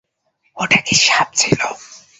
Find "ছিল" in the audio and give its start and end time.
1.33-1.59